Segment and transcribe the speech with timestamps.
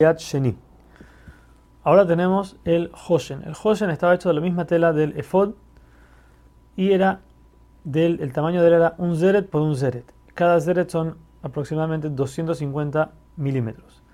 [0.00, 0.56] Sheni.
[1.82, 3.42] Ahora tenemos el Hoshen.
[3.42, 5.54] El Hoshen estaba hecho de la misma tela del Efod
[6.76, 7.22] y era
[7.82, 10.04] del, el tamaño de él era un Zeret por un Zeret.
[10.34, 14.04] Cada Zeret son aproximadamente 250 milímetros.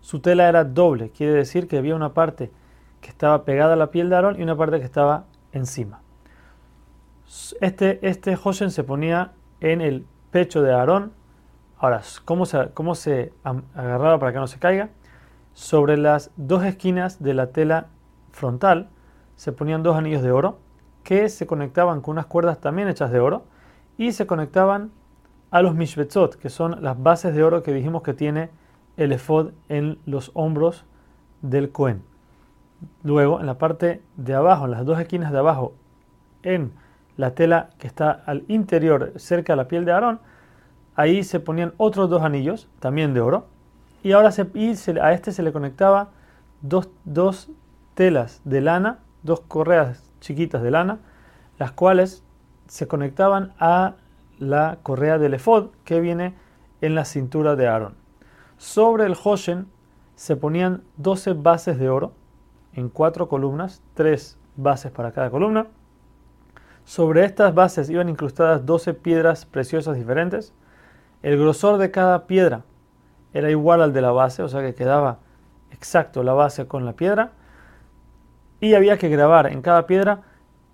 [0.00, 2.50] Su tela era doble, quiere decir que había una parte
[3.02, 6.00] que estaba pegada a la piel de Aarón y una parte que estaba encima.
[7.60, 11.12] Este, este Hoshen se ponía en el pecho de Aarón.
[11.76, 14.88] Ahora, ¿cómo se, cómo se agarraba para que no se caiga?
[15.54, 17.86] Sobre las dos esquinas de la tela
[18.32, 18.90] frontal
[19.36, 20.58] se ponían dos anillos de oro
[21.04, 23.44] que se conectaban con unas cuerdas también hechas de oro
[23.96, 24.90] y se conectaban
[25.50, 28.50] a los mishbetzot, que son las bases de oro que dijimos que tiene
[28.96, 30.84] el efod en los hombros
[31.42, 32.02] del Cohen.
[33.02, 35.74] Luego, en la parte de abajo, en las dos esquinas de abajo,
[36.42, 36.72] en
[37.16, 40.20] la tela que está al interior, cerca de la piel de Aarón,
[40.96, 43.46] ahí se ponían otros dos anillos, también de oro,
[44.04, 46.10] y ahora a este se le conectaba
[46.60, 47.48] dos, dos
[47.94, 50.98] telas de lana, dos correas chiquitas de lana,
[51.58, 52.22] las cuales
[52.68, 53.94] se conectaban a
[54.38, 56.34] la correa del efod que viene
[56.82, 57.94] en la cintura de Aarón.
[58.58, 59.68] Sobre el Hoshen
[60.16, 62.12] se ponían 12 bases de oro
[62.74, 65.68] en cuatro columnas, tres bases para cada columna.
[66.84, 70.52] Sobre estas bases iban incrustadas 12 piedras preciosas diferentes.
[71.22, 72.64] El grosor de cada piedra
[73.34, 75.18] era igual al de la base, o sea que quedaba
[75.70, 77.32] exacto la base con la piedra.
[78.60, 80.22] Y había que grabar en cada piedra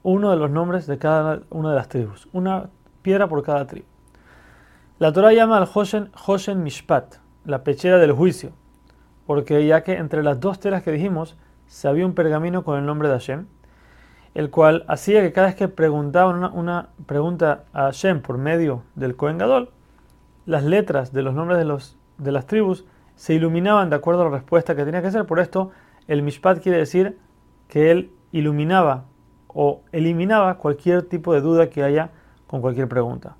[0.02, 2.70] uno de los nombres de cada una de las tribus, una
[3.02, 3.86] piedra por cada tribu.
[4.98, 8.52] La Torah llama al Hoshen Hoshen Mishpat, la pechera del juicio,
[9.26, 12.84] porque ya que entre las dos telas que dijimos se había un pergamino con el
[12.84, 13.46] nombre de Hashem,
[14.34, 19.16] el cual hacía que cada vez que preguntaban una, pregunta a Hashem por medio del
[19.16, 19.70] Kohen Gadol,
[20.46, 22.84] las letras de los nombres de los de las tribus
[23.16, 25.26] se iluminaban de acuerdo a la respuesta que tenía que hacer.
[25.26, 25.70] Por esto,
[26.06, 27.18] el Mishpat quiere decir
[27.68, 29.04] que él iluminaba
[29.48, 32.10] o eliminaba cualquier tipo de duda que haya
[32.46, 33.36] con cualquier pregunta.